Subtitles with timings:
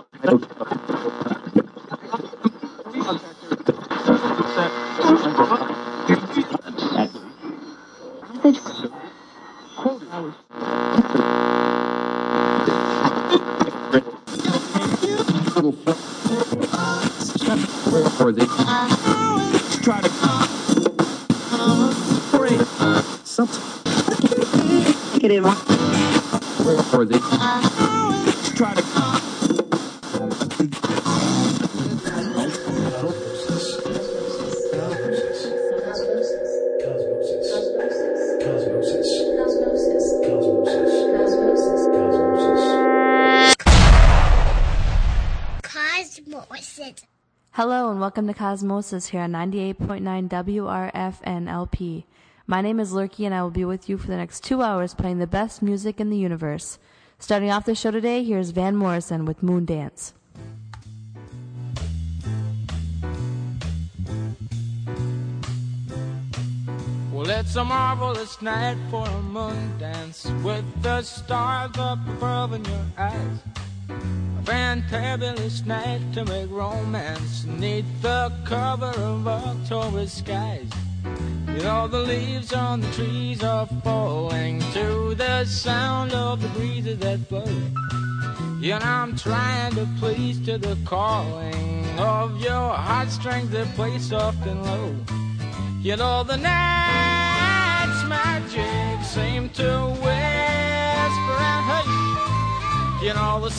[48.16, 52.06] Welcome to Cosmosis here on 98.9 WRFN LP.
[52.46, 54.94] My name is Lurky and I will be with you for the next two hours
[54.94, 56.78] playing the best music in the universe.
[57.18, 60.14] Starting off the show today, here's Van Morrison with Moon Dance.
[67.12, 72.64] Well, it's a marvelous night for a moon dance with the stars up above in
[72.64, 73.53] your eyes.
[74.44, 80.70] Fantabulous night to make romance neath the cover of October skies.
[81.48, 87.00] You know, the leaves on the trees are falling to the sound of the breezes
[87.00, 87.46] that blow.
[88.60, 94.46] You know, I'm trying to please to the calling of your heartstrings that play soft
[94.46, 94.96] and low.
[95.82, 103.04] You know the night's magic seem to whisper and hush.
[103.04, 103.52] You know the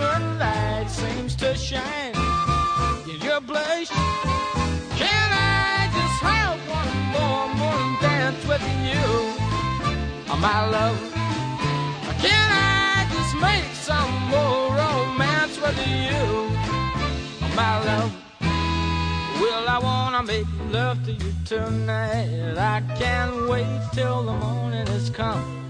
[0.00, 2.14] soft moonlight seems to shine
[3.08, 3.88] in your blush.
[4.96, 9.06] Can I just have one more moon dance with you,
[10.30, 10.98] oh, my love?
[12.20, 16.24] Can I just make some more romance with you,
[17.42, 18.12] oh, my love?
[19.40, 22.56] Well, I wanna make love to you tonight.
[22.58, 25.69] I can't wait till the morning has come.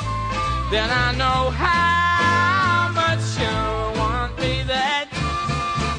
[0.71, 5.09] Then I know how much you want me that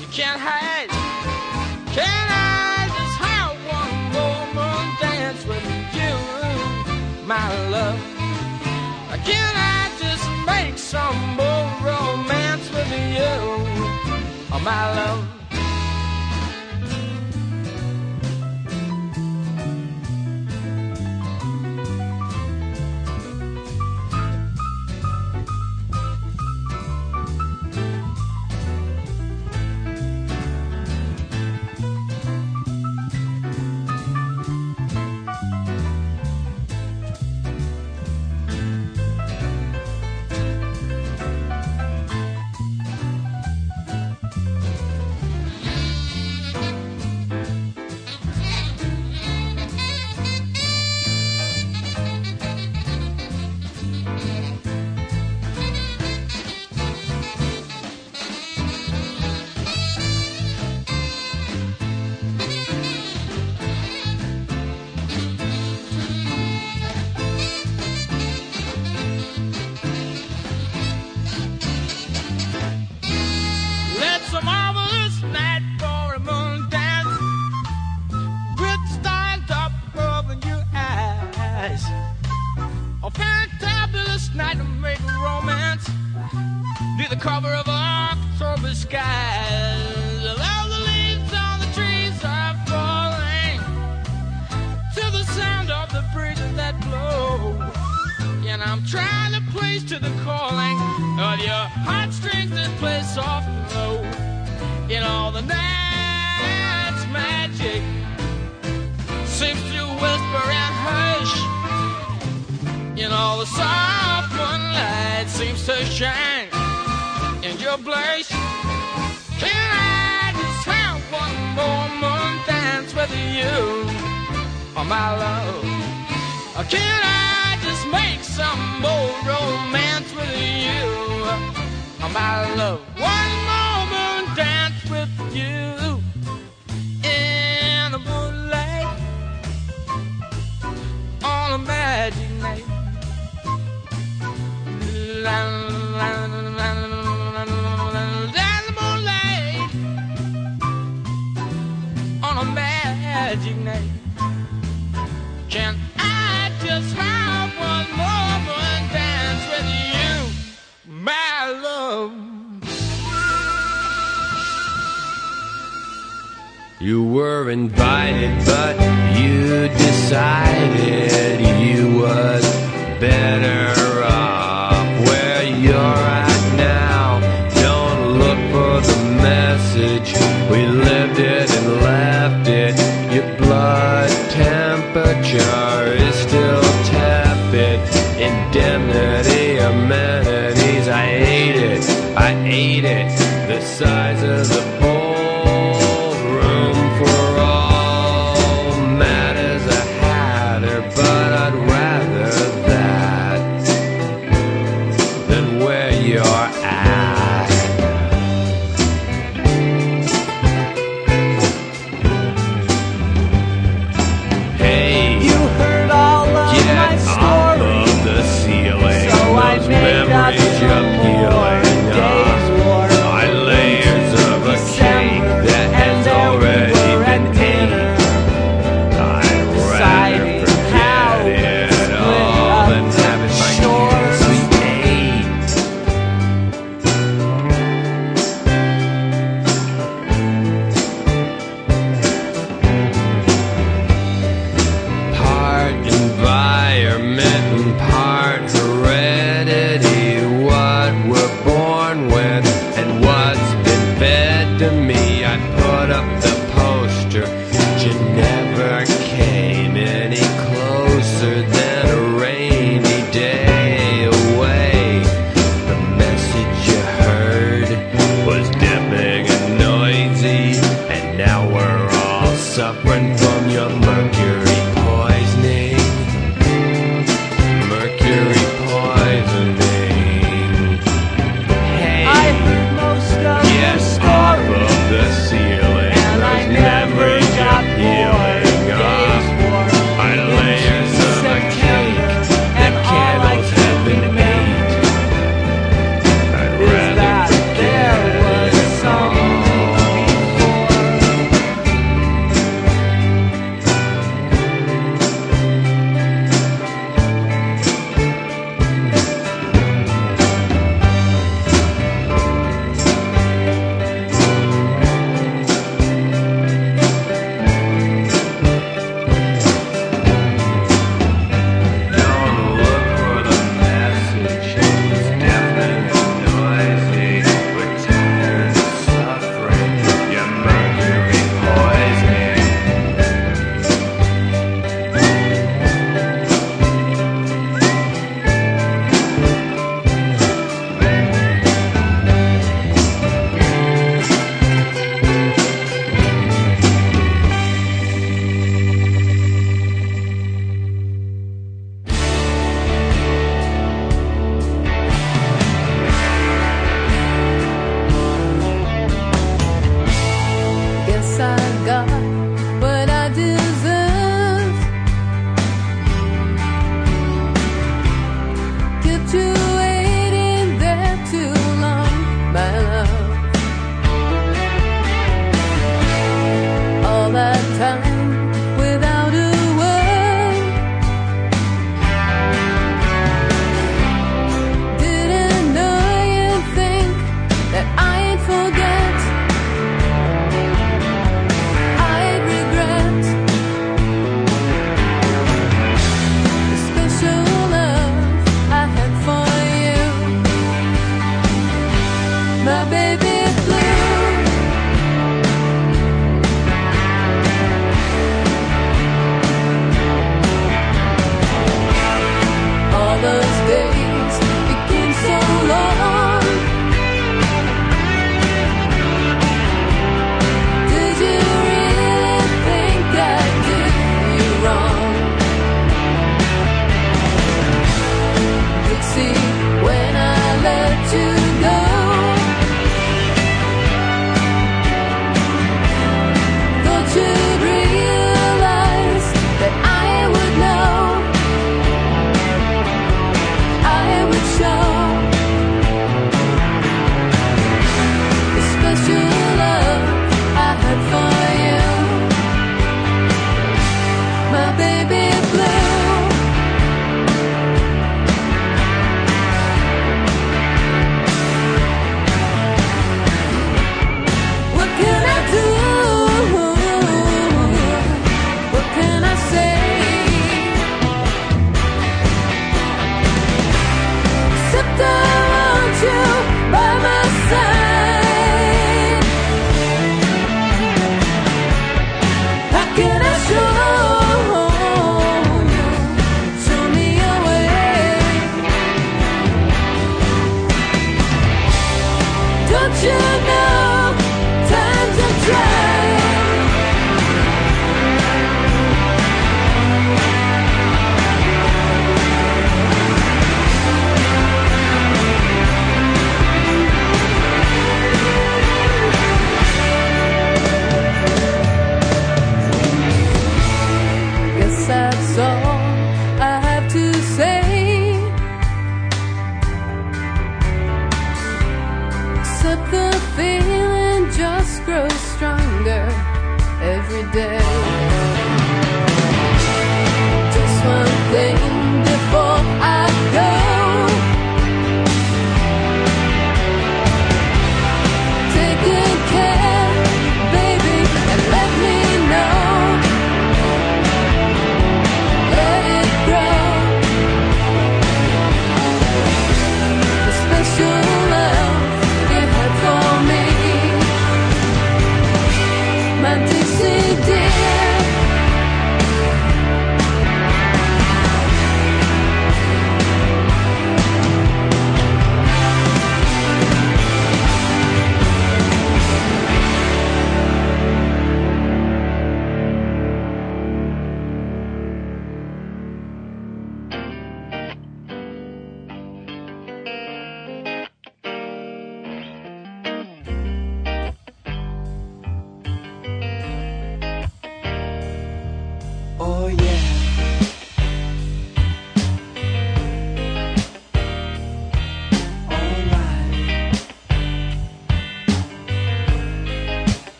[0.00, 0.90] you can't hide.
[1.94, 5.62] Can I just have one more moon dance with
[5.94, 6.14] you,
[7.28, 8.00] my love?
[9.24, 13.34] Can I just make some more romance with you,
[14.50, 15.35] oh, my love?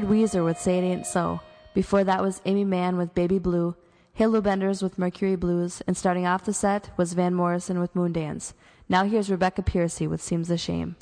[0.00, 1.40] could Weezer with Say It Ain't So.
[1.74, 3.74] Before that was Aimee Mann with Baby Blue,
[4.14, 8.54] Halo Benders with Mercury Blues, and starting off the set was Van Morrison with Moondance.
[8.88, 10.96] Now here's Rebecca Piercy with Seems a Shame.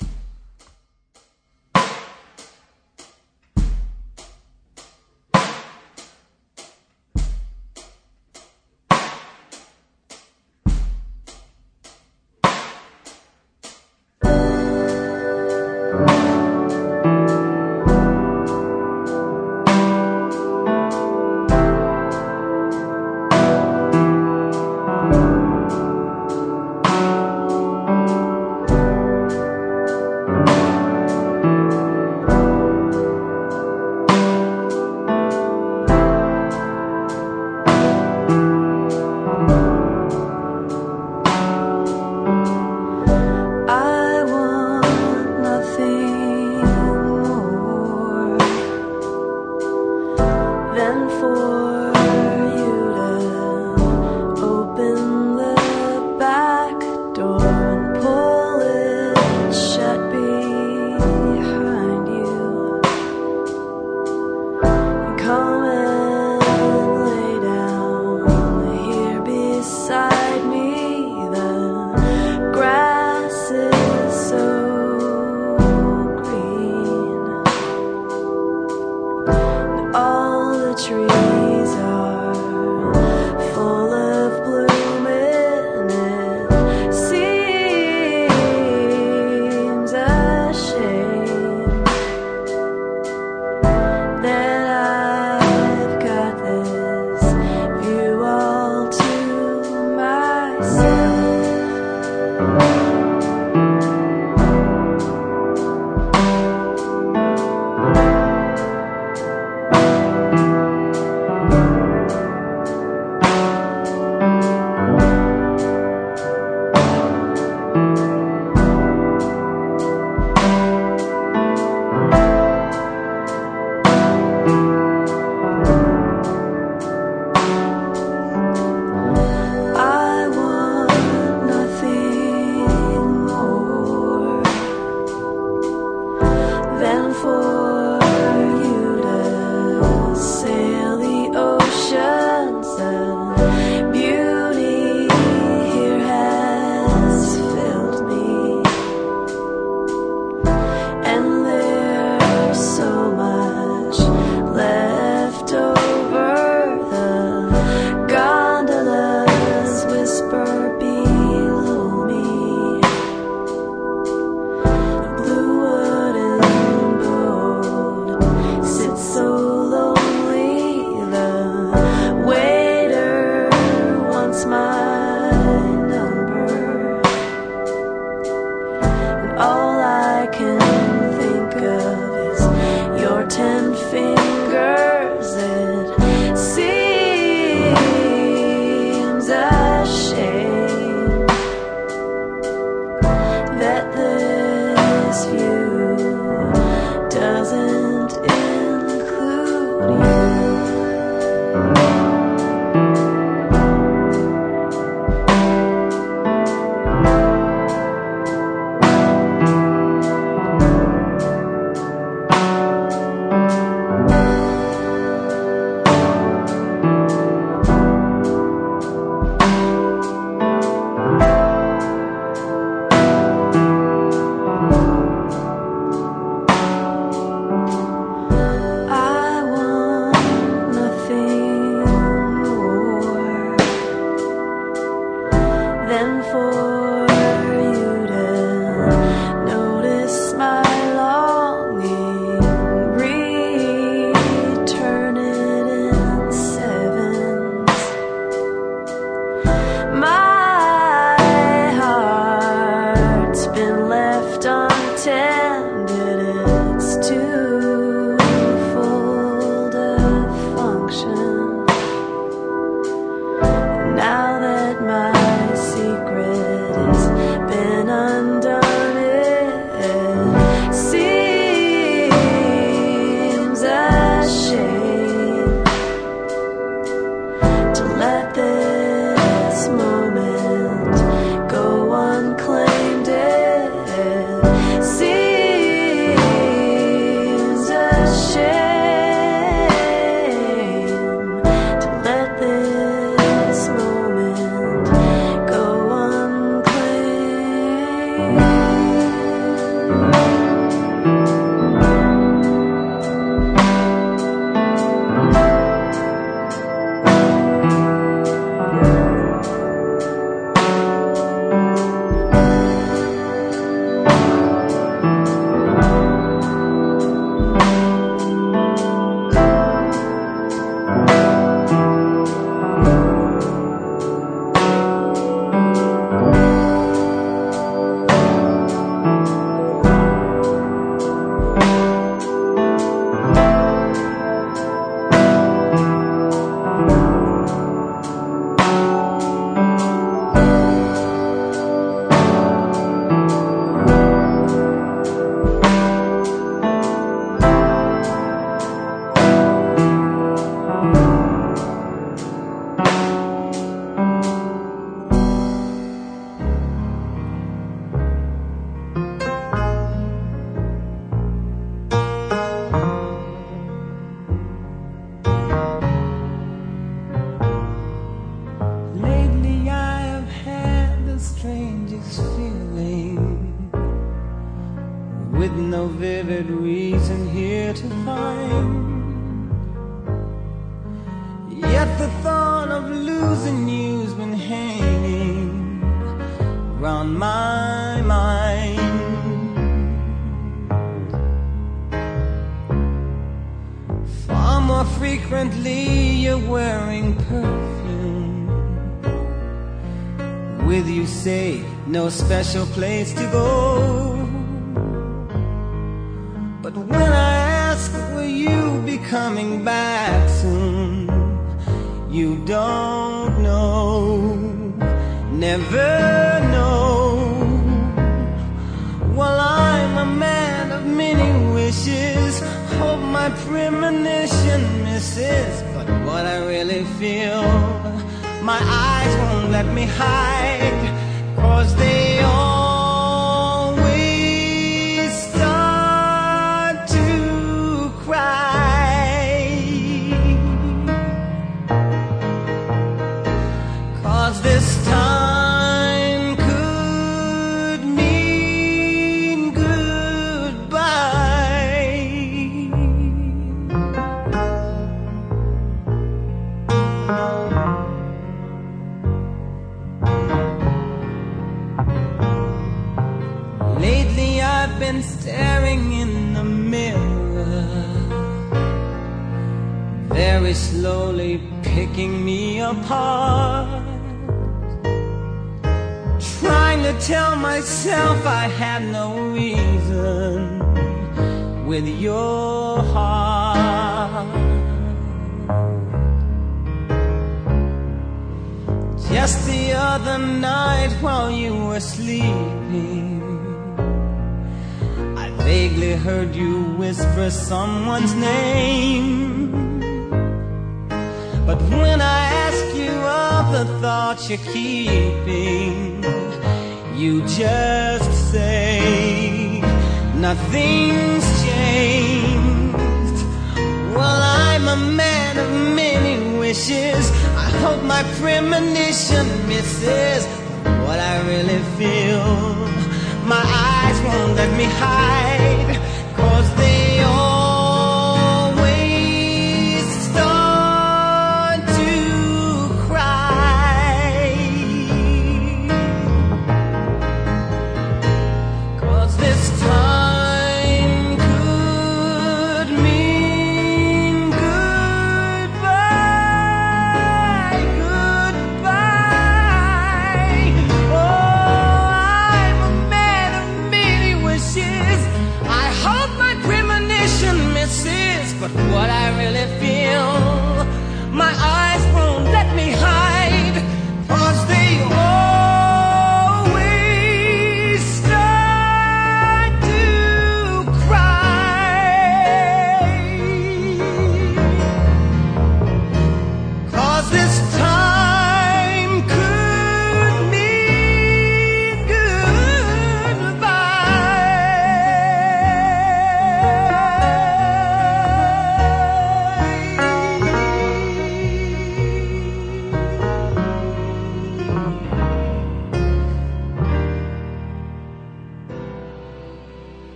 [559.19, 559.68] really feel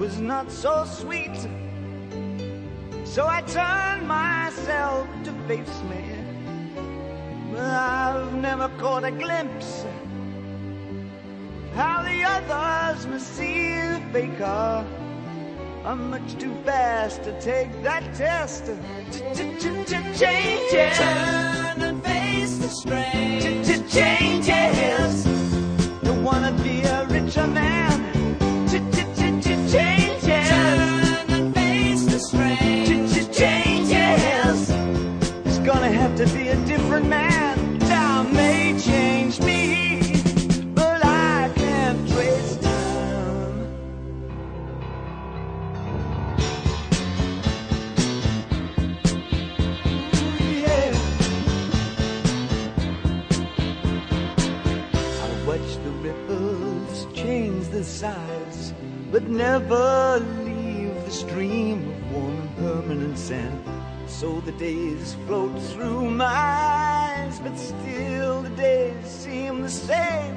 [0.00, 1.36] was not so sweet.
[3.04, 6.02] So I turned myself to face me.
[7.52, 9.84] But I've never caught a glimpse
[11.74, 14.86] how the others must see the faker.
[15.84, 18.64] I'm much too fast to take that test.
[20.18, 20.96] Changes.
[20.96, 23.64] Turn and face the strain.
[23.88, 25.24] Changes.
[26.02, 27.99] Don't wanna be a richer man.
[58.00, 58.72] sighs,
[59.12, 63.62] but never leave the stream of warm and permanent sand.
[64.06, 70.34] So the days float through my eyes, but still the days seem the same.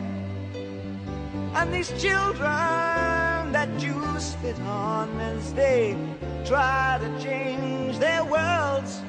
[1.55, 5.95] And these children that you spit on as they
[6.43, 9.01] try to change their worlds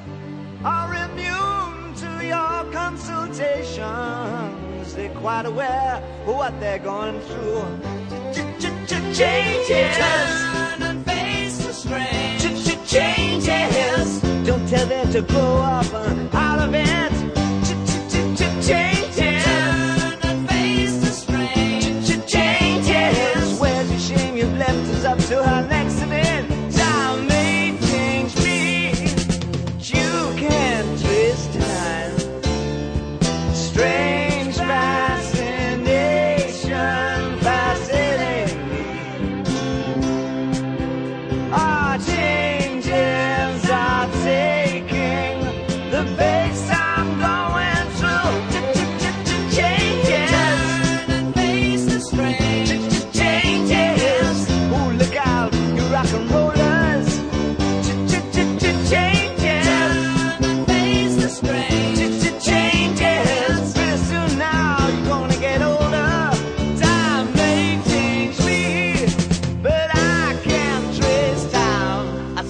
[0.65, 7.65] are immune to your consultation friends, they're quite aware of what they're going through.
[9.15, 9.97] Changes,
[10.81, 12.89] and face the strange.
[12.89, 15.87] Changes, don't tell them to grow up
[16.35, 17.24] out of it.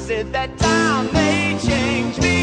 [0.07, 2.34] said that time may change me.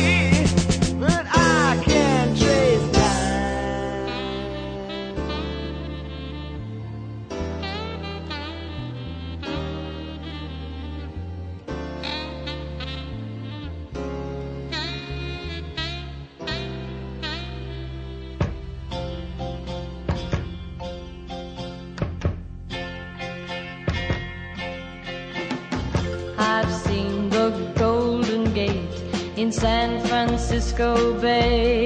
[30.82, 31.81] Go babe.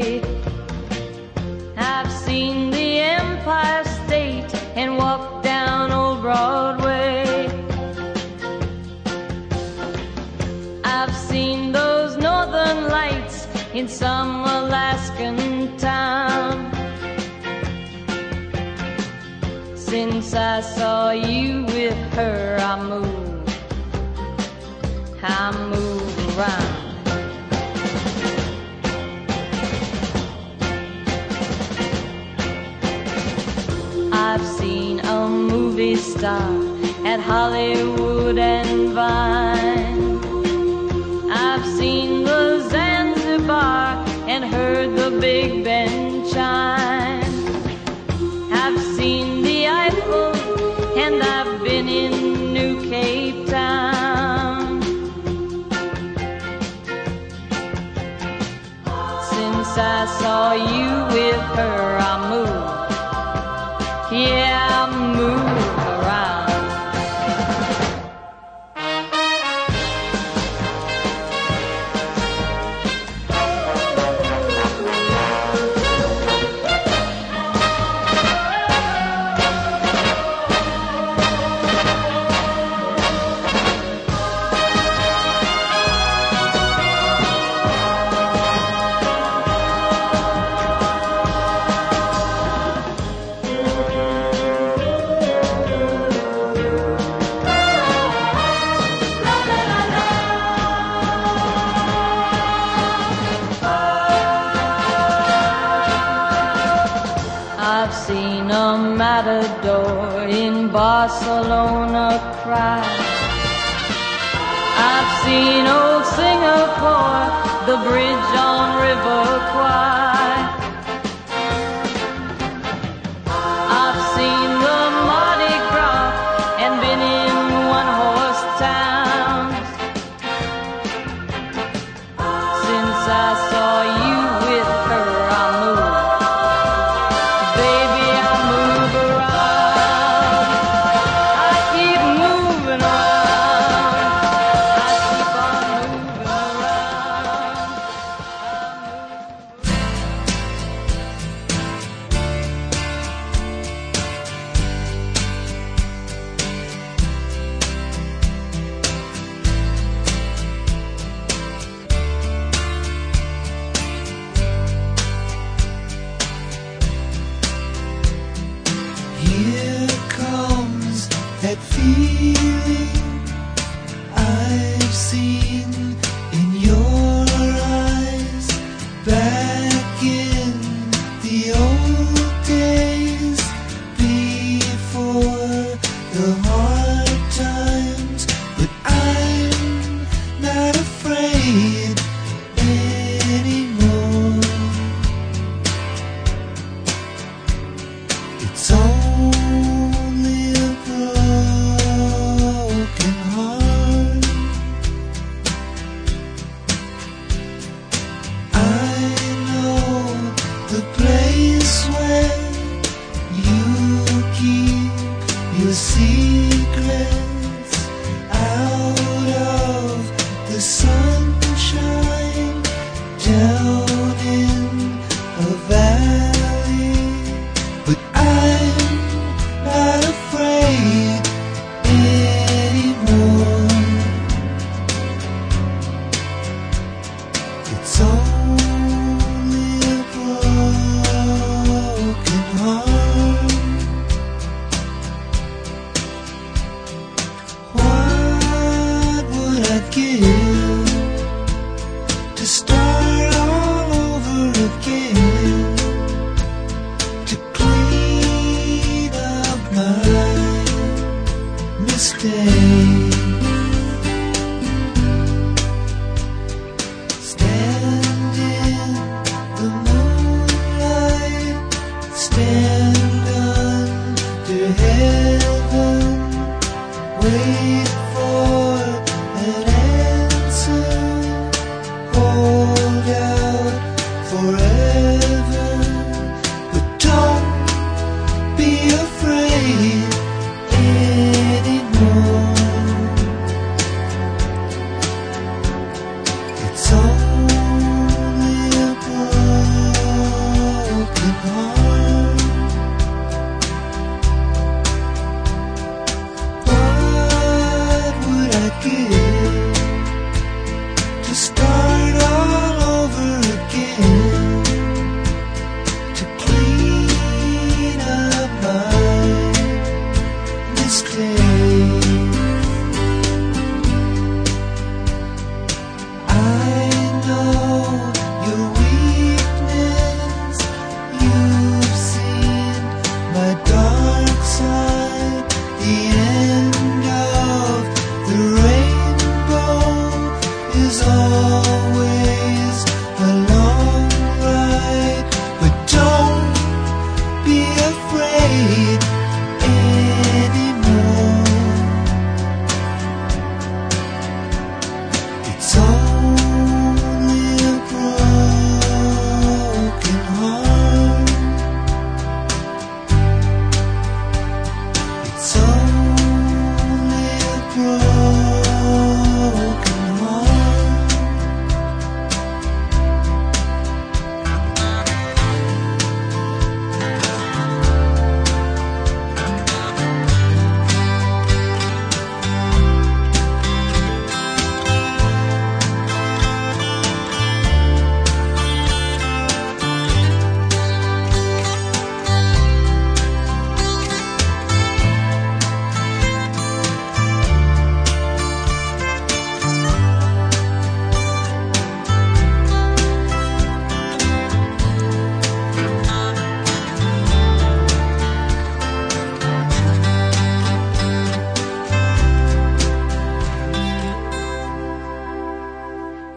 [117.76, 118.45] the bridge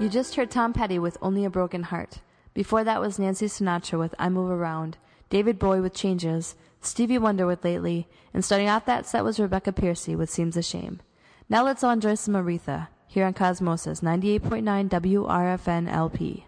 [0.00, 2.20] You just heard Tom Petty with Only a Broken Heart.
[2.54, 4.96] Before that was Nancy Sinatra with I Move Around,
[5.28, 9.72] David Bowie with Changes, Stevie Wonder with Lately, and starting off that set was Rebecca
[9.72, 11.00] Piercy with Seems a Shame.
[11.48, 16.46] Now let's all enjoy some Aretha here on Cosmosis 98.9 WRFN LP.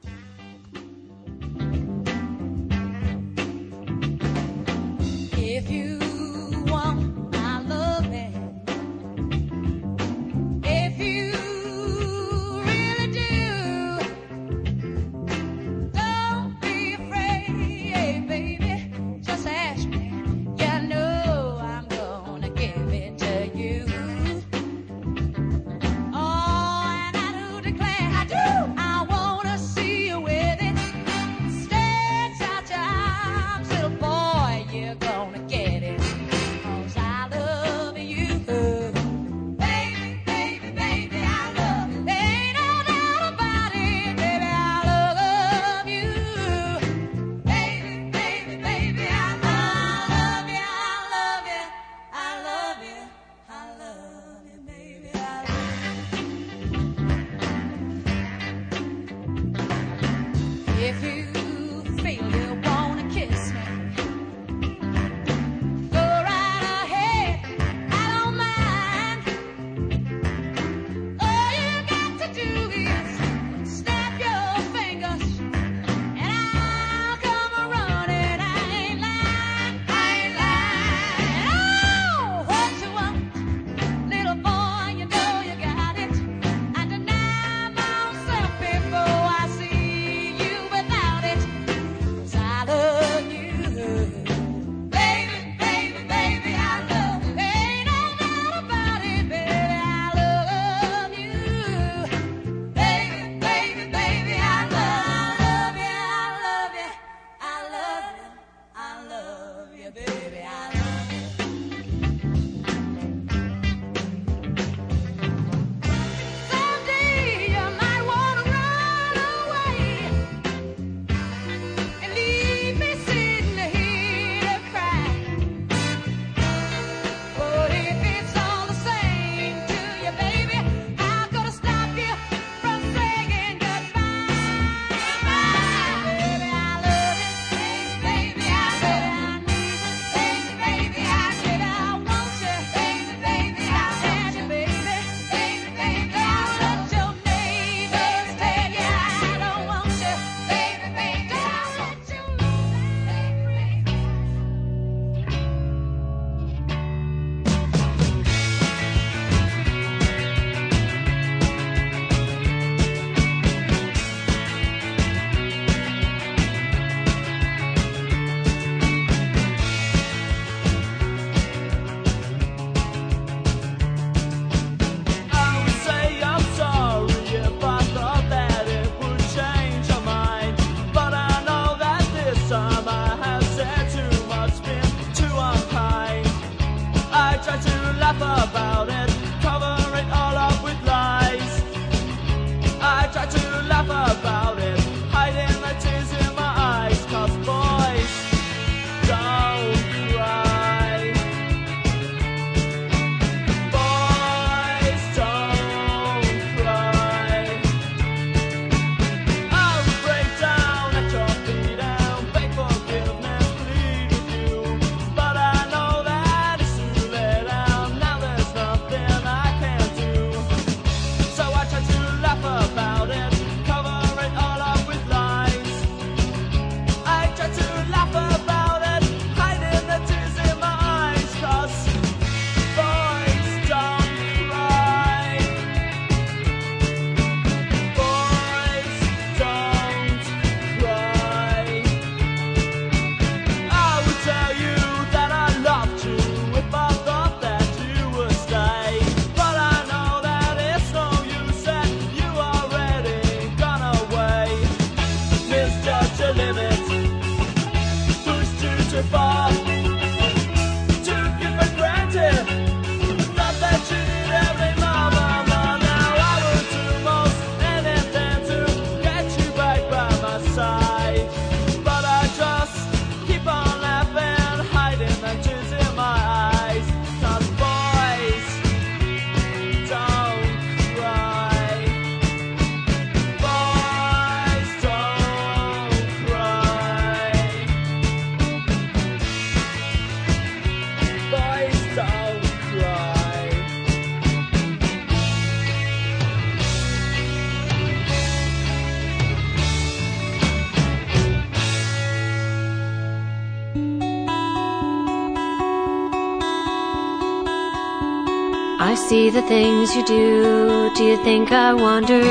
[309.11, 310.89] see the things you do.
[310.95, 312.23] Do you think I wander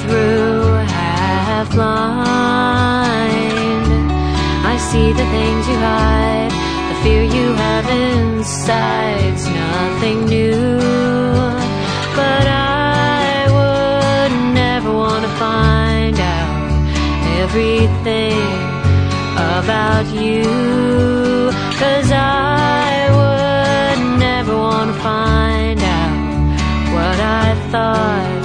[0.00, 0.62] through
[0.98, 3.14] half blind?
[4.72, 6.52] I see the things you hide.
[6.88, 9.20] The fear you have inside.
[9.30, 10.78] It's nothing new.
[12.18, 16.54] But I would never want to find out
[17.42, 18.44] everything
[19.60, 20.42] about you.
[21.80, 25.93] Cause I would never want to find out
[27.74, 28.44] thought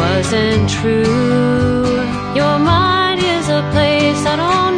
[0.00, 1.82] wasn't true.
[2.38, 4.69] Your mind is a place I don't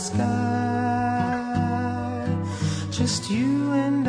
[0.00, 0.26] sky.
[2.90, 4.05] Just you and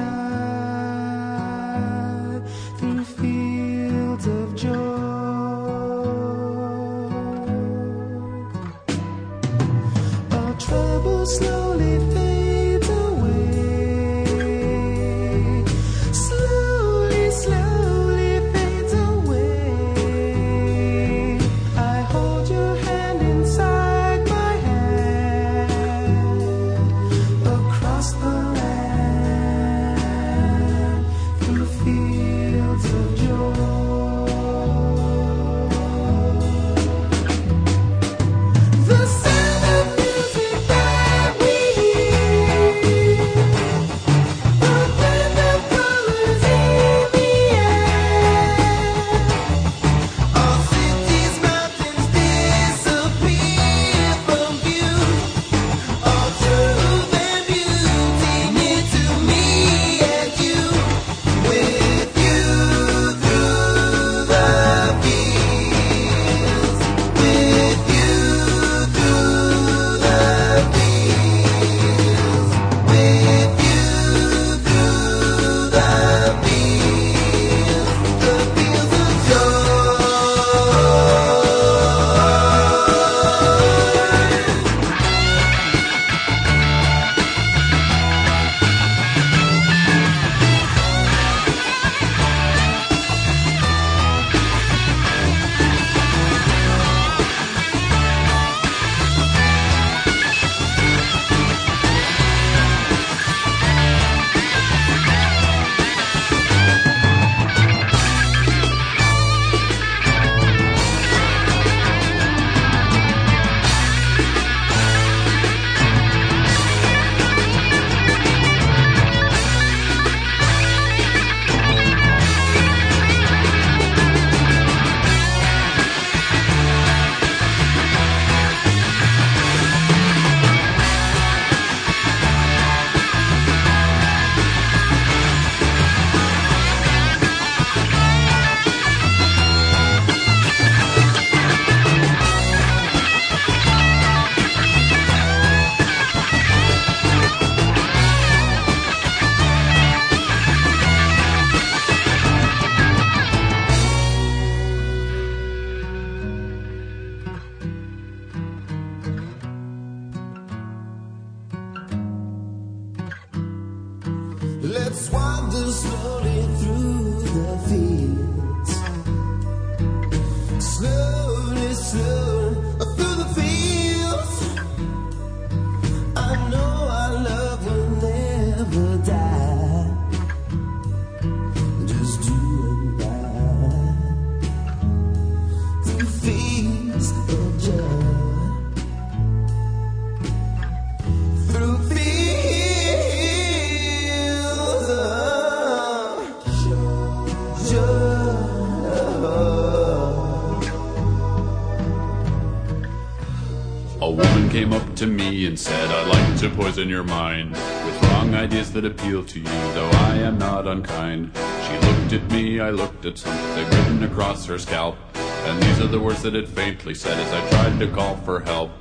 [206.58, 211.32] poison your mind with wrong ideas that appeal to you, though I am not unkind.
[211.36, 215.86] She looked at me, I looked at something written across her scalp, and these are
[215.86, 218.72] the words that it faintly said as I tried to call for help.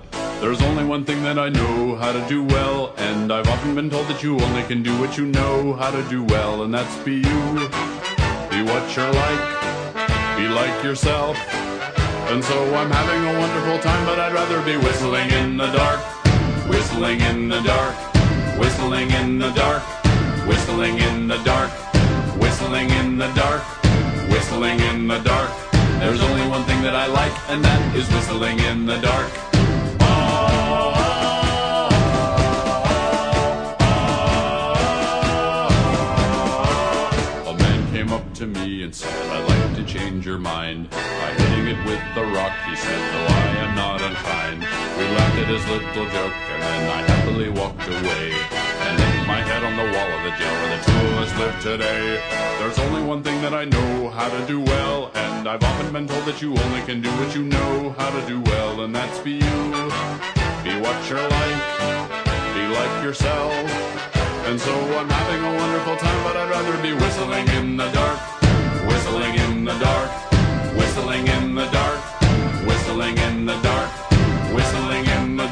[0.40, 3.90] There's only one thing that I know how to do well, and I've often been
[3.90, 6.96] told that you only can do what you know how to do well, and that's
[7.04, 7.52] be you.
[8.48, 11.36] Be what you're like, be like yourself.
[12.32, 16.00] And so I'm having a wonderful time, but I'd rather be whistling in the dark,
[16.96, 17.94] whistling in the dark,
[18.58, 19.82] whistling in the dark,
[20.46, 21.70] whistling in the dark,
[22.40, 23.60] whistling in the dark,
[24.30, 25.50] whistling in the dark.
[26.00, 29.30] There's only one thing that I like, and that is whistling in the dark.
[37.46, 41.34] A man came up to me and said, I'd like to change your mind by
[41.36, 42.56] hitting it with the rock.
[42.66, 44.85] He said, though I am not unkind.
[44.96, 49.42] We laughed at his little joke, and then I happily walked away and hit my
[49.44, 52.22] head on the wall of the jail where the two of us live today.
[52.58, 56.08] There's only one thing that I know how to do well, and I've often been
[56.08, 59.18] told that you only can do what you know how to do well, and that's
[59.18, 59.62] be you.
[60.64, 61.62] Be what you're like,
[62.56, 63.52] be like yourself.
[64.48, 68.18] And so I'm having a wonderful time, but I'd rather be whistling in the dark,
[68.88, 70.10] whistling in the dark,
[70.74, 72.00] whistling in the dark,
[72.66, 73.90] whistling in the dark,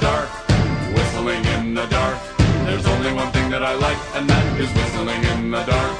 [0.01, 0.29] dark,
[0.95, 2.19] whistling in the dark.
[2.67, 5.95] There's only one thing that I like, and that is whistling in the dark.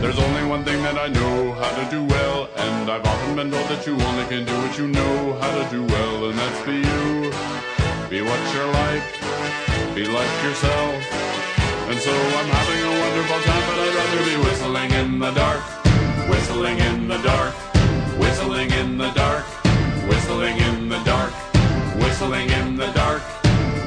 [0.00, 3.50] There's only one thing that I know how to do well, and I've often been
[3.50, 6.60] told that you only can do what you know how to do well, and that's
[6.66, 7.30] be you.
[8.08, 9.04] Be what you're like,
[9.94, 10.94] be like yourself.
[11.90, 15.62] And so I'm having a wonderful time, but I'd rather be whistling in the dark,
[16.28, 17.54] whistling in the dark,
[18.18, 19.44] whistling in the dark,
[20.08, 21.32] whistling in the dark,
[21.98, 23.22] whistling in the dark,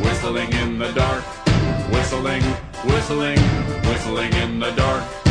[0.04, 1.24] whistling in the dark,
[1.92, 2.44] whistling,
[2.86, 3.40] whistling,
[3.88, 5.31] whistling in the dark.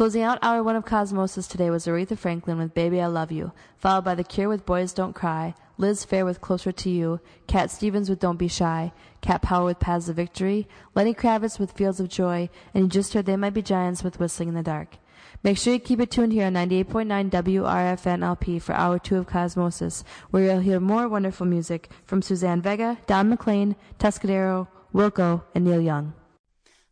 [0.00, 3.52] Closing out hour one of Cosmosis today was Aretha Franklin with Baby I Love You,
[3.76, 7.70] followed by The Cure with Boys Don't Cry, Liz Phair with Closer to You, Cat
[7.70, 12.00] Stevens with Don't Be Shy, Cat Power with Paths of Victory, Lenny Kravitz with Fields
[12.00, 14.96] of Joy, and you just heard They Might Be Giants with Whistling in the Dark.
[15.42, 19.26] Make sure you keep it tuned here on 98.9 WRFN LP for hour two of
[19.26, 25.66] Cosmosis, where you'll hear more wonderful music from Suzanne Vega, Don McLean, Tuscadero, Wilco, and
[25.66, 26.14] Neil Young.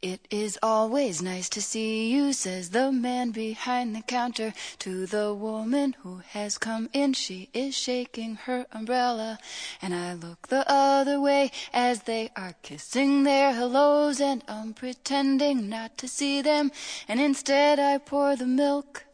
[0.00, 5.34] It is always nice to see you, says the man behind the counter to the
[5.34, 7.14] woman who has come in.
[7.14, 9.40] She is shaking her umbrella,
[9.82, 15.68] and I look the other way as they are kissing their hellos, and I'm pretending
[15.68, 16.70] not to see them,
[17.08, 19.04] and instead I pour the milk.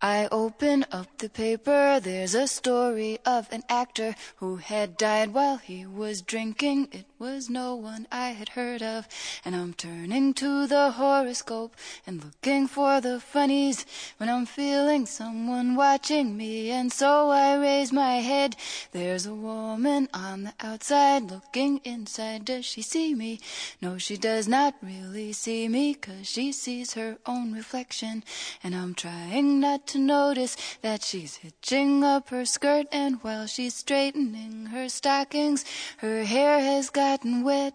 [0.00, 1.98] I open up the paper.
[1.98, 6.90] There's a story of an actor who had died while he was drinking.
[6.92, 9.08] It was no one I had heard of.
[9.44, 11.74] And I'm turning to the horoscope
[12.06, 13.84] and looking for the funnies
[14.18, 16.70] when I'm feeling someone watching me.
[16.70, 18.56] And so I raise my head.
[18.92, 22.44] There's a woman on the outside looking inside.
[22.44, 23.40] Does she see me?
[23.80, 28.24] No, she does not really see me 'cause she sees her own reflection.
[28.62, 33.74] And I'm trying not to notice that she's hitching up her skirt and while she's
[33.74, 35.64] straightening her stockings,
[35.98, 37.72] her hair has gotten wet.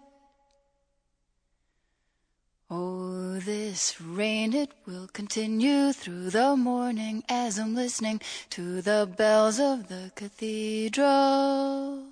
[2.69, 8.21] Oh, this rain, it will continue through the morning as I'm listening
[8.51, 12.09] to the bells of the cathedral.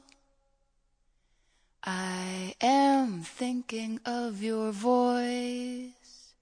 [1.83, 6.33] I am thinking of your voice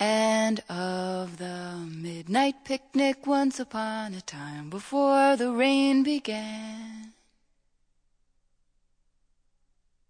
[0.00, 7.15] and of the midnight picnic once upon a time before the rain began.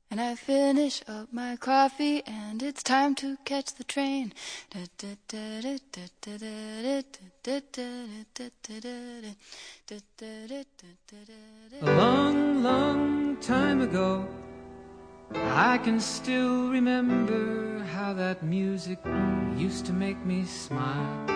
[0.09, 4.33] And I finish up my coffee and it's time to catch the train.
[11.83, 14.29] A long, long time ago,
[15.35, 18.99] I can still remember how that music
[19.57, 21.27] used to make me smile.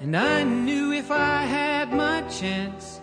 [0.00, 3.02] And I knew if I had my chance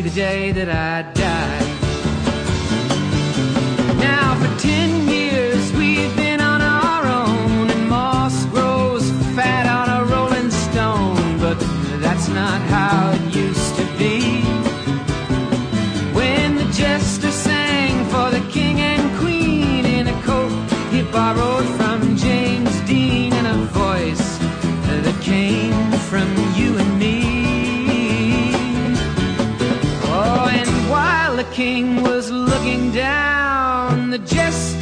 [0.00, 1.69] The day that I die.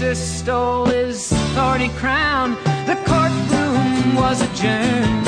[0.09, 2.53] Jester stole his thorny crown.
[2.87, 5.28] The courtroom was adjourned.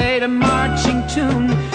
[0.00, 1.69] played a marching tune.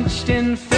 [0.00, 0.69] Hands clenched in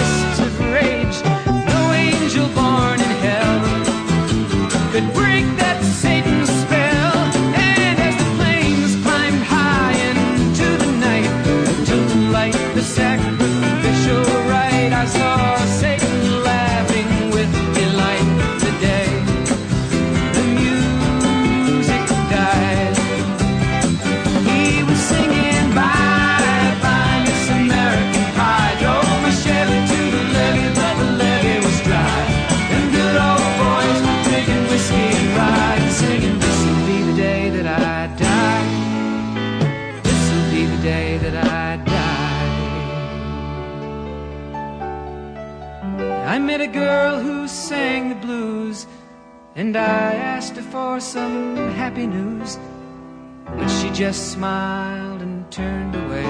[53.93, 56.25] just smiled and turned away.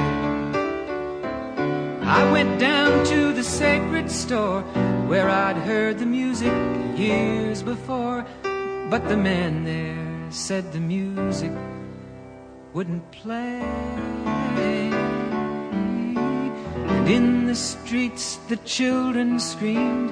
[2.04, 4.62] I went down to the sacred store
[5.08, 6.52] where I'd heard the music
[6.98, 8.26] years before.
[8.90, 11.54] But the man there said the music
[12.74, 13.62] wouldn't play.
[16.94, 20.12] And in the streets the children screamed,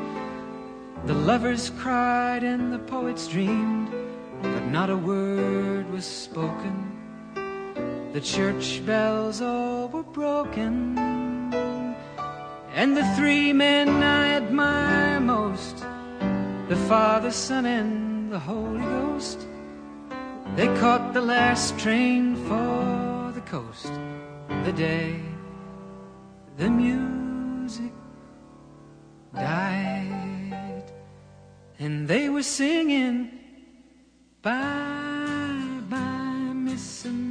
[1.06, 3.90] the lovers cried, and the poets dreamed.
[4.42, 6.91] But not a word was spoken.
[8.14, 10.98] The church bells all were broken.
[12.74, 15.78] And the three men I admire most,
[16.68, 19.48] the Father, Son, and the Holy Ghost,
[20.56, 23.92] they caught the last train for the coast
[24.66, 25.22] the day
[26.58, 27.94] the music
[29.34, 30.92] died.
[31.80, 33.32] And they were singing,
[34.42, 37.31] Bye, bye, Miss American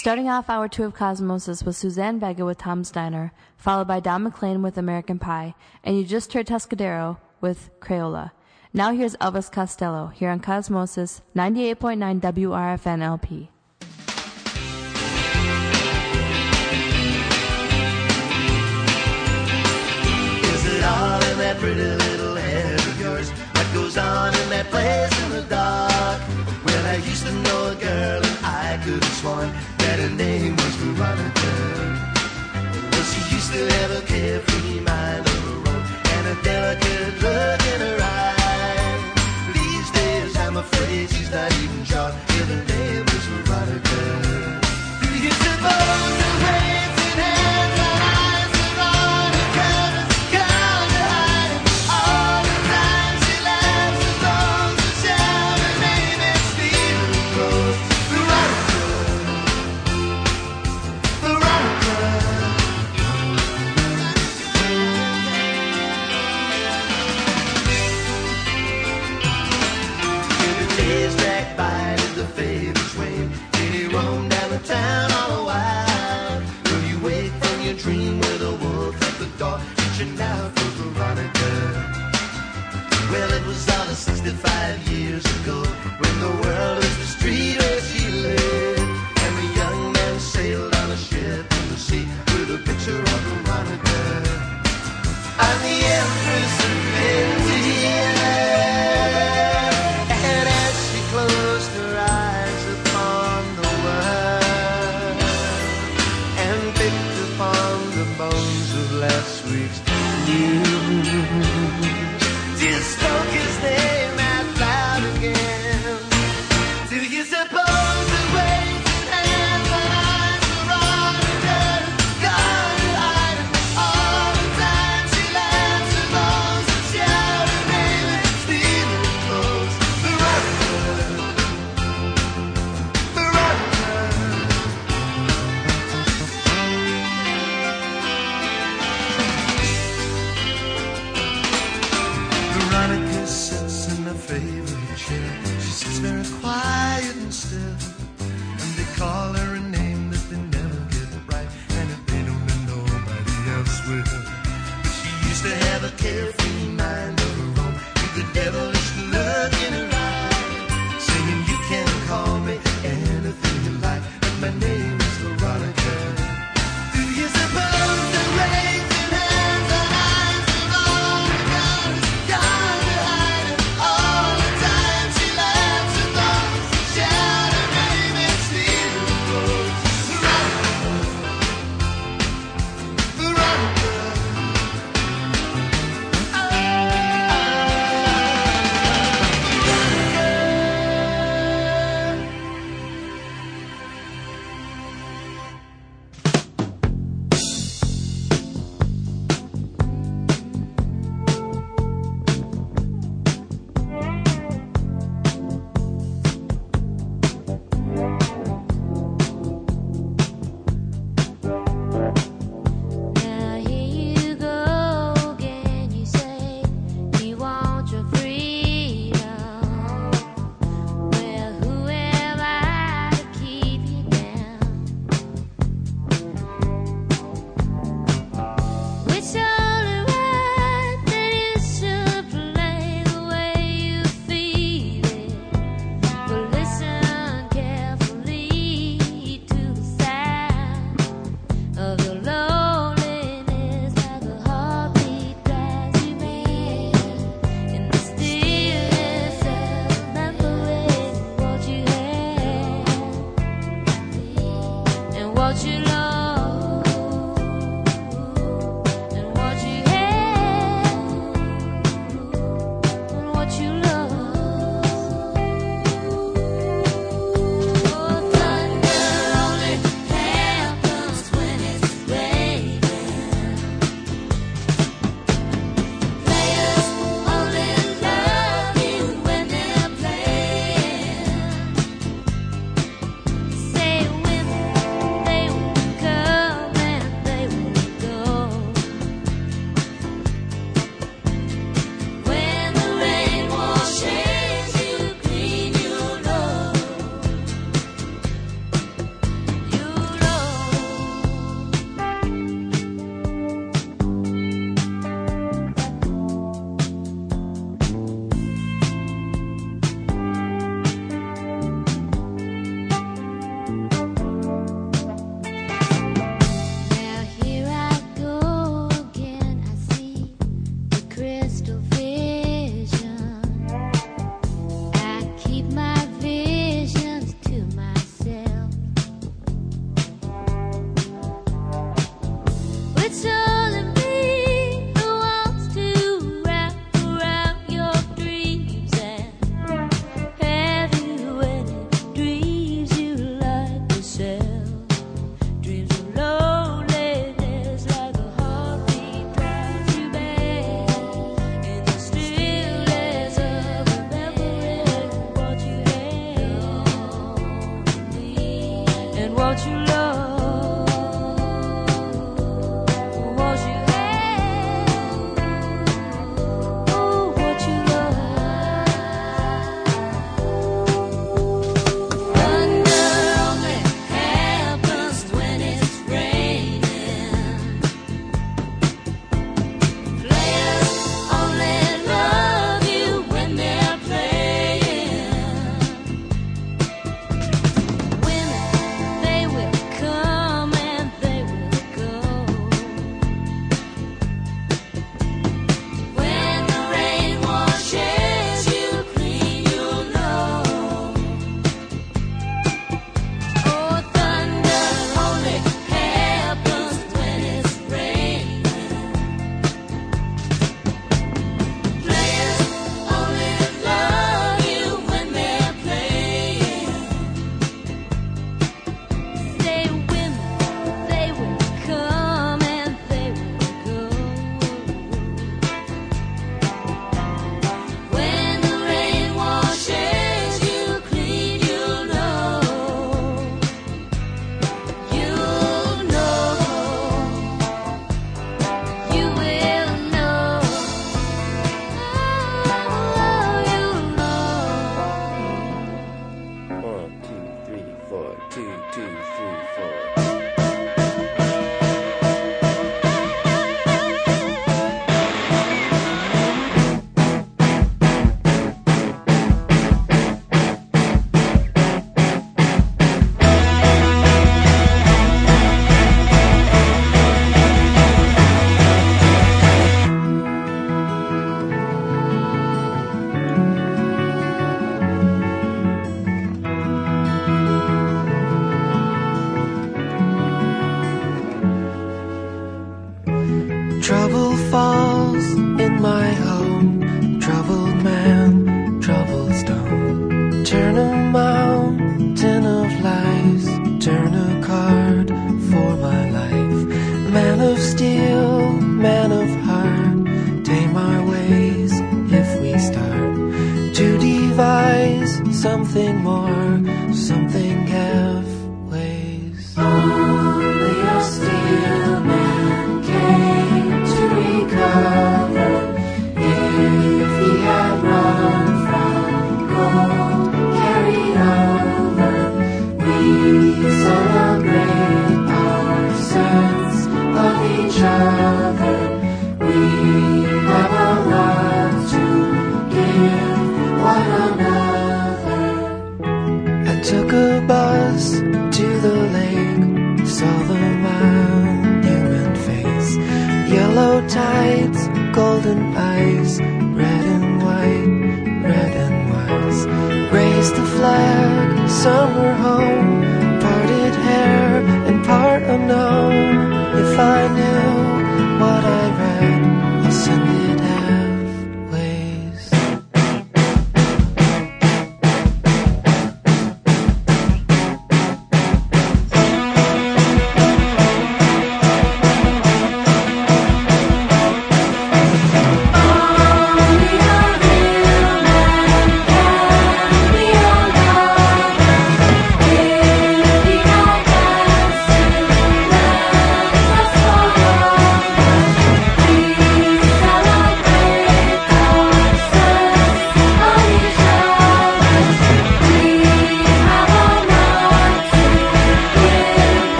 [0.00, 4.22] Starting off our tour of Cosmosis was Suzanne Vega with Tom's Diner, followed by Don
[4.22, 5.54] McLean with American Pie,
[5.84, 8.30] and you just heard Tuscadero with Crayola.
[8.72, 13.50] Now here's Elvis Costello here on Cosmosis 98.9 WRFN LP.
[20.42, 23.30] Is it all in that pretty little head of yours?
[23.74, 26.20] Goes on in that place in the dark?
[26.64, 29.52] Well, I used to know a girl and I could have sworn
[29.90, 31.52] that her name was Veronica.
[32.90, 35.82] Well, she used to have a carefree mind of her own
[36.14, 39.02] and a delicate look in her eyes.
[39.58, 44.00] These days, I'm afraid she's not even sure if her name was Veronica.
[45.02, 46.79] Do you suppose the rain?
[85.26, 85.69] years ago.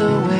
[0.00, 0.37] Away,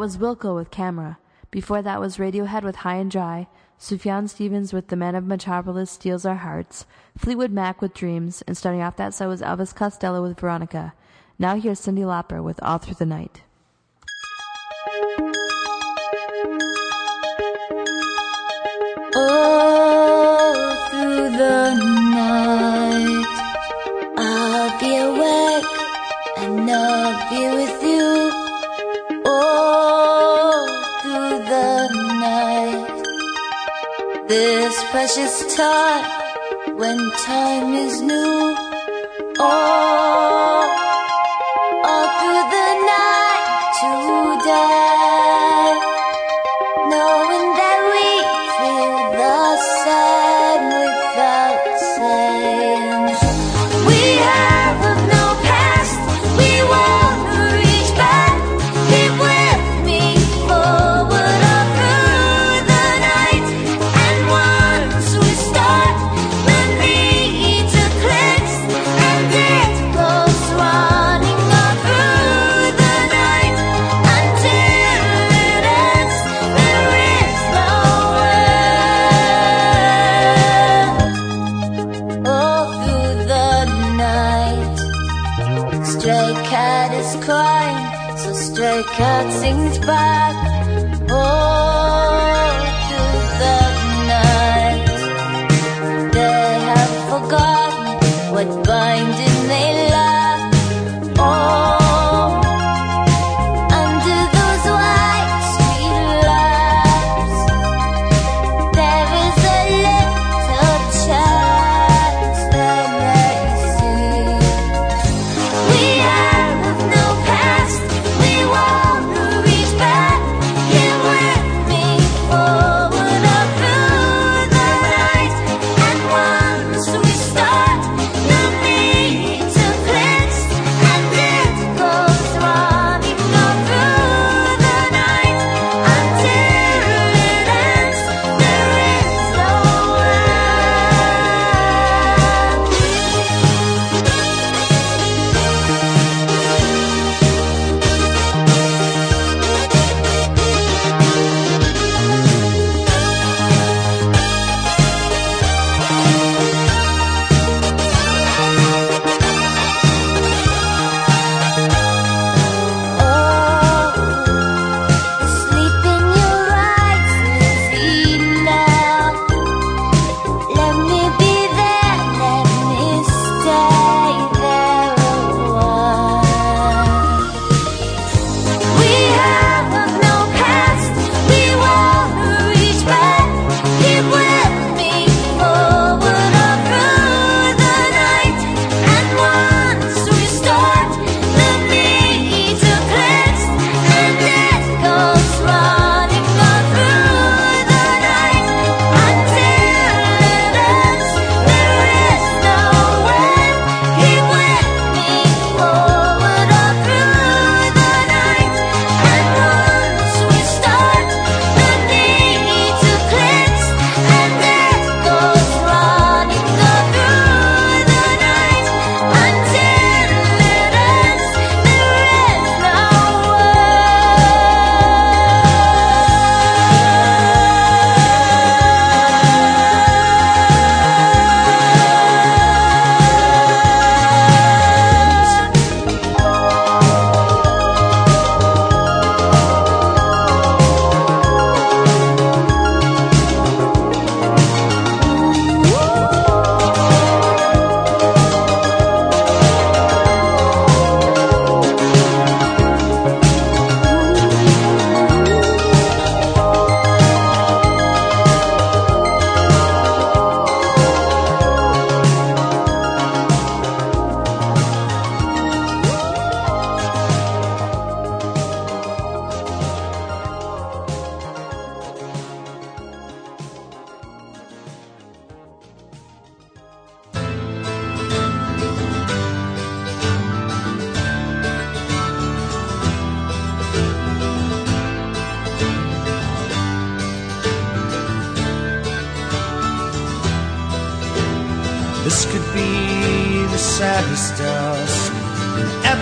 [0.00, 1.18] was Wilco with Camera.
[1.50, 3.48] Before that was Radiohead with High and Dry,
[3.78, 6.86] Sufjan Stevens with The Man of Metropolis Steals Our Hearts,
[7.18, 10.94] Fleetwood Mac with Dreams, and starting off that set was Elvis Costello with Veronica.
[11.38, 13.42] Now here's Cyndi Lauper with All Through the Night.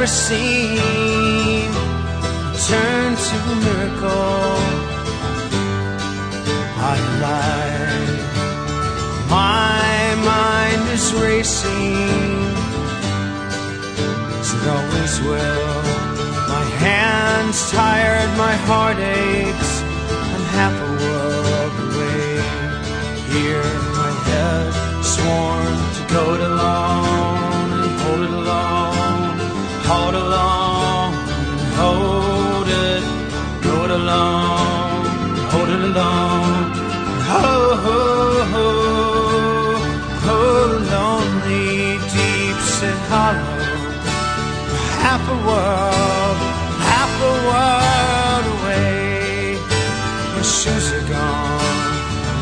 [0.09, 1.71] Seen
[2.67, 4.57] turn to a miracle.
[6.81, 8.09] I lie,
[9.29, 9.93] my
[10.33, 12.41] mind is racing,
[14.41, 15.83] as it always will.
[16.55, 19.73] My hands tired, my heart aches,
[20.33, 22.31] I'm half a world away.
[23.33, 24.73] Here, my head
[25.05, 26.48] sworn to go to
[35.93, 36.73] hold it alone.
[37.29, 38.01] Ho, ho,
[38.53, 38.69] ho,
[40.27, 40.39] ho,
[40.91, 43.69] lonely, deep, sit hollow
[45.01, 46.39] half a world,
[46.93, 49.57] half a world away.
[50.35, 51.79] My shoes are gone,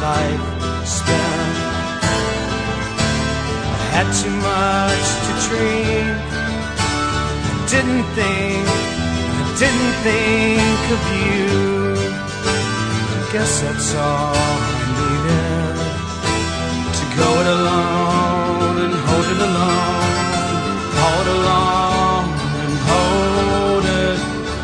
[0.03, 0.47] life
[0.87, 1.57] spent.
[3.73, 6.19] I had too much to drink.
[7.51, 8.67] I didn't think,
[9.41, 11.86] I didn't think of you.
[13.37, 15.77] Guess that's all I needed
[16.99, 20.15] to go it alone and hold it alone,
[21.03, 22.29] hold alone
[22.63, 24.21] and hold it.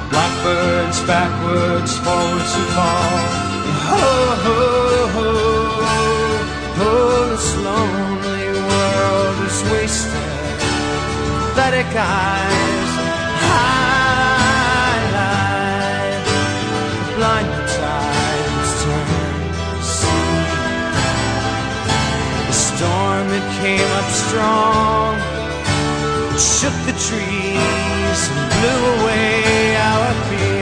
[0.08, 3.16] Blackbirds backwards, forwards and fall.
[3.88, 4.08] Ho,
[4.44, 4.60] ho,
[5.16, 5.28] ho,
[6.78, 6.92] ho,
[7.28, 10.56] this lonely world is wasted.
[11.44, 12.71] Pathetic eyes,
[24.32, 25.18] strong,
[26.38, 30.61] shook the trees and blew away our fear.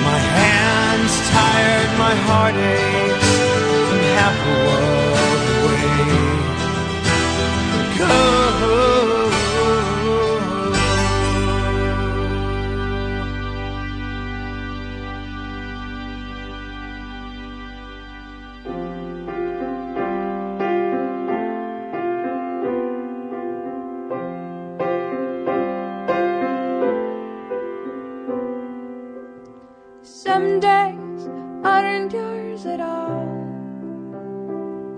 [0.08, 3.32] My hands tired, my heart aches,
[3.92, 6.47] and half a world away.
[32.48, 33.26] Aren't at all.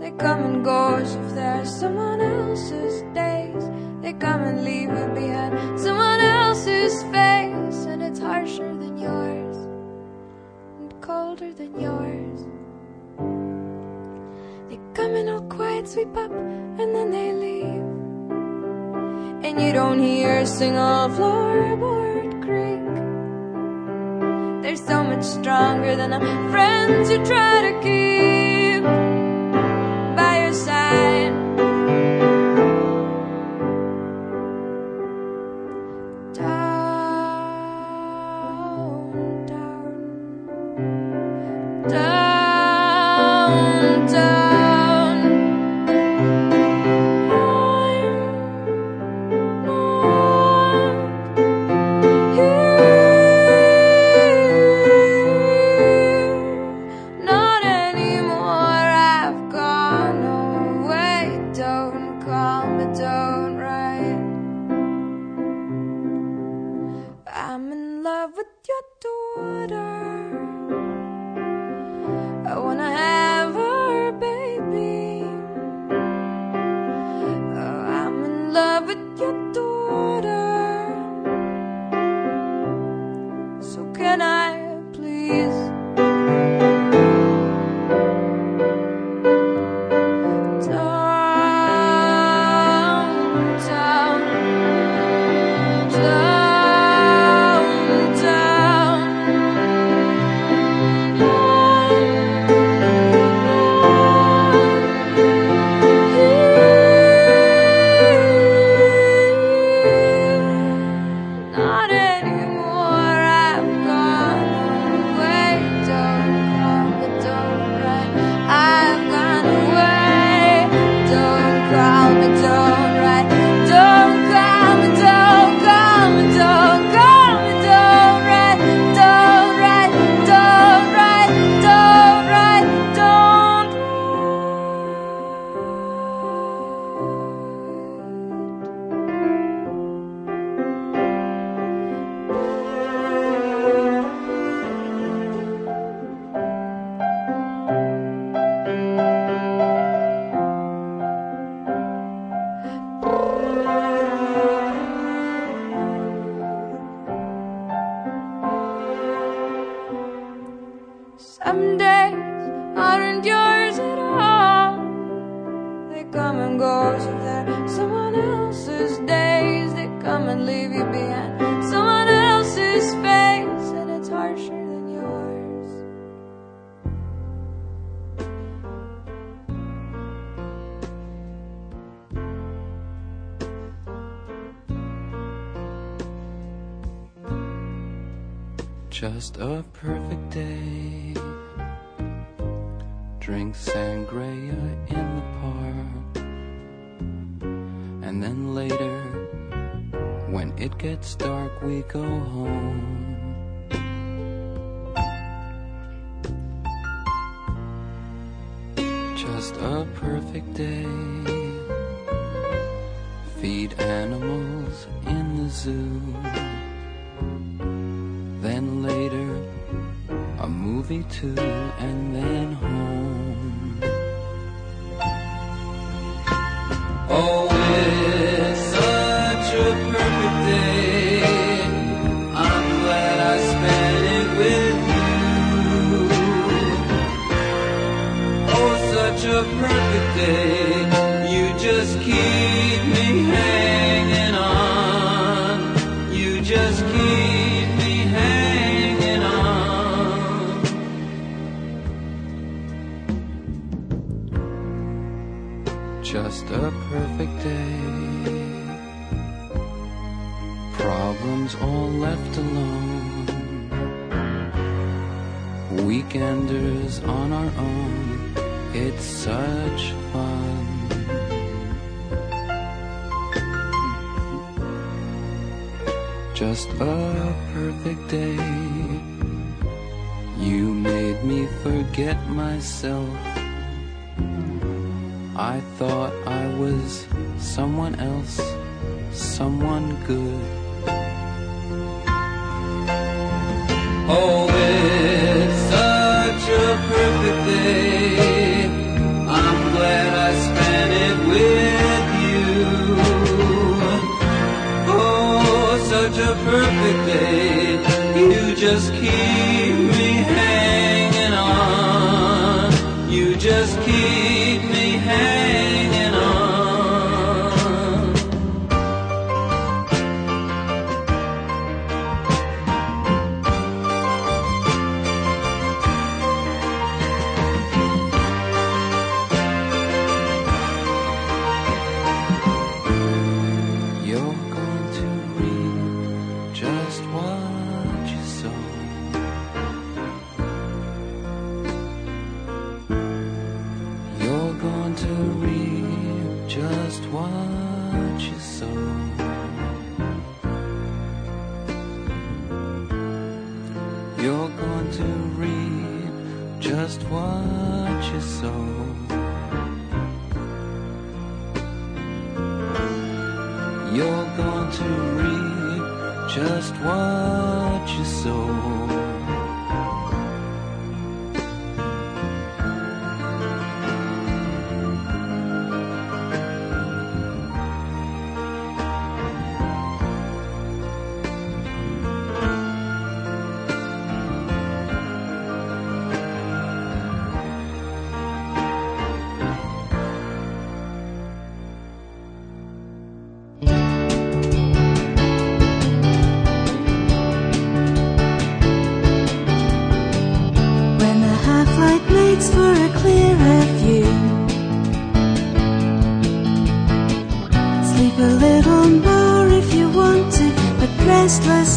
[0.01, 3.71] They come and go as if they're someone else's days.
[4.01, 9.57] They come and leave you behind someone else's face, and it's harsher than yours
[10.79, 12.41] and colder than yours.
[14.69, 17.85] They come in all quiet, sweep up, and then they leave.
[19.45, 22.00] And you don't hear a single floorboard.
[24.71, 26.21] They're so much stronger than the
[26.53, 28.85] friends you try to keep
[30.17, 31.50] by your side.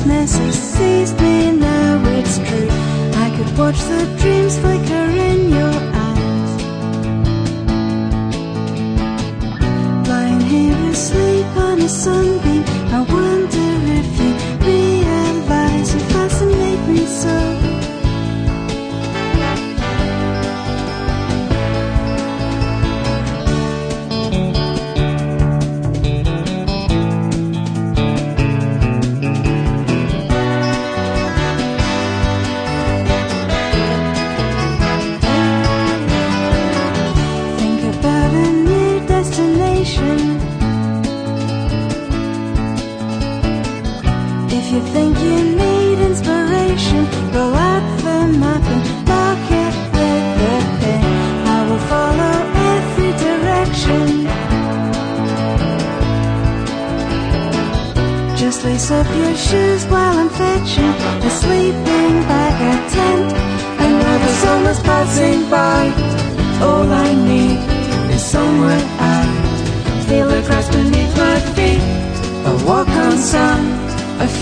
[0.05, 0.42] Restlessness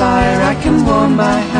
[0.01, 1.50] fire I can warm my.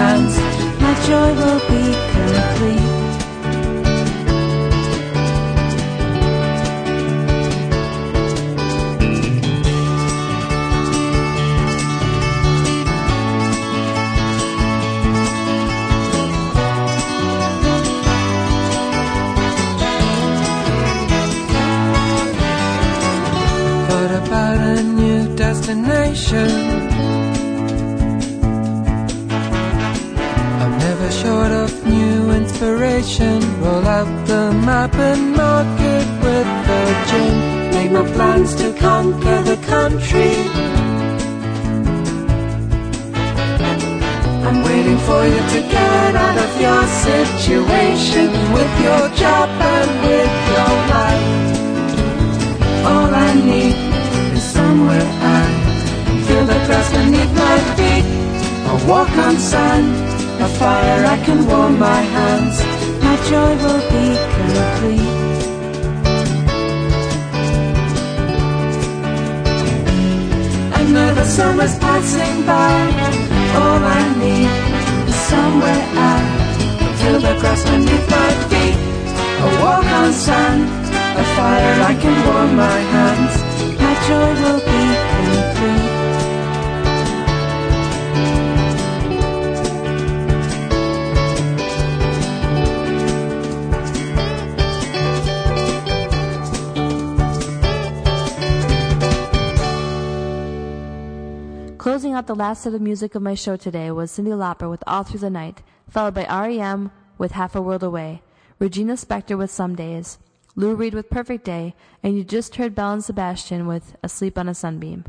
[102.61, 105.31] The last of music of my show today was Cyndi Lauper with All Through the
[105.31, 108.21] Night, followed by REM with Half a World Away,
[108.59, 110.19] Regina Spektor with Some Days,
[110.55, 111.73] Lou Reed with Perfect Day,
[112.03, 115.05] and you just heard Belle and Sebastian with Asleep on a Sunbeam.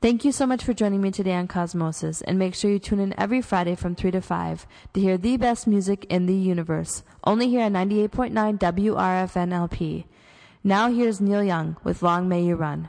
[0.00, 2.98] Thank you so much for joining me today on Cosmosis, and make sure you tune
[2.98, 7.02] in every Friday from 3 to 5 to hear the best music in the universe,
[7.24, 10.06] only here on 98.9 WRFN LP.
[10.64, 12.88] Now here's Neil Young with Long May You Run.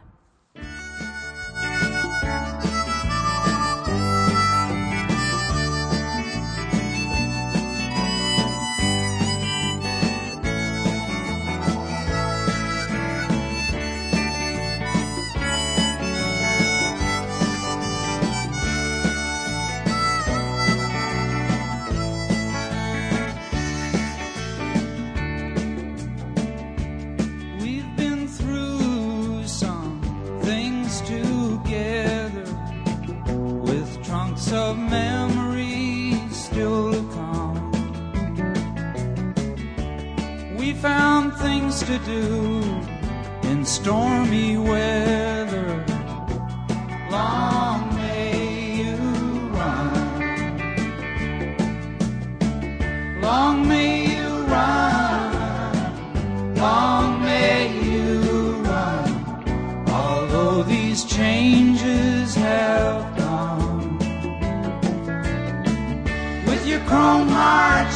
[41.92, 42.64] To do
[43.50, 45.84] in stormy weather.
[47.10, 48.96] Long may you
[49.60, 49.92] run.
[53.22, 56.56] Long may you run.
[56.56, 59.06] Long may you run,
[59.90, 63.98] although these changes have come.
[66.48, 67.92] With your chrome heart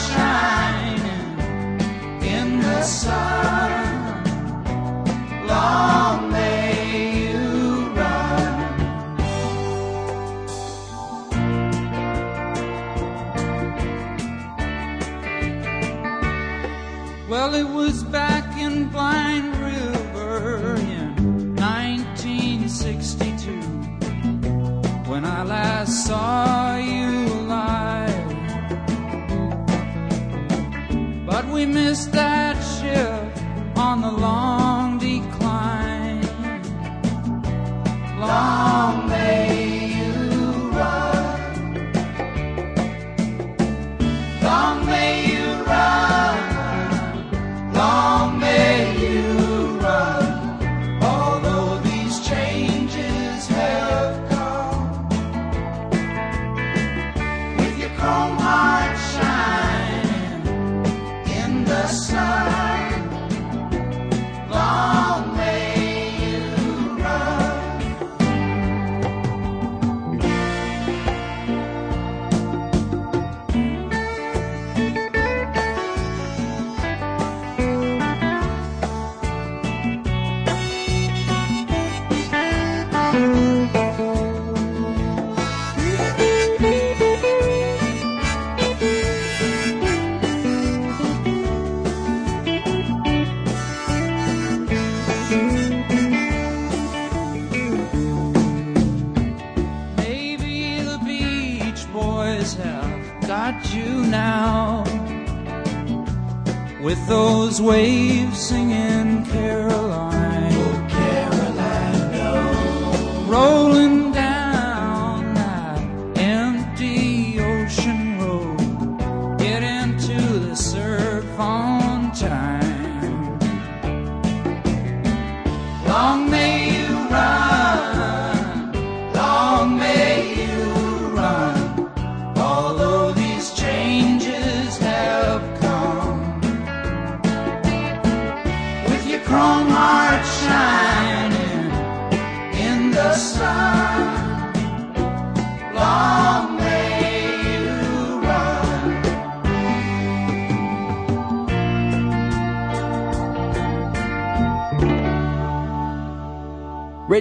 [107.61, 108.64] waves singing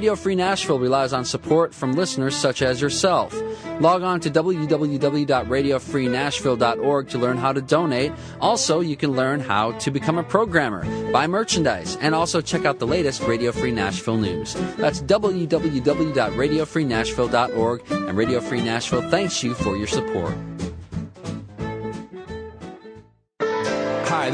[0.04, 3.34] Radio Free Nashville relies on support from listeners such as yourself.
[3.80, 8.12] Log on to www.radiofreenashville.org to learn how to donate.
[8.38, 12.80] Also, you can learn how to become a programmer, buy merchandise, and also check out
[12.80, 14.52] the latest Radio Free Nashville news.
[14.76, 20.34] That's www.radiofreenashville.org, and Radio Free Nashville thanks you for your support.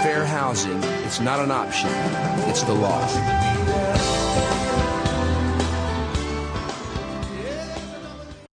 [0.03, 1.89] Fair housing, it's not an option,
[2.51, 3.49] it's the law.